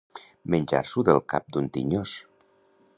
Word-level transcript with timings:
Menjar-s'ho 0.53 1.03
del 1.11 1.21
cap 1.35 1.55
d'un 1.57 1.69
tinyós. 1.79 2.17